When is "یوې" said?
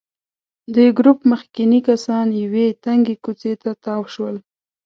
2.43-2.67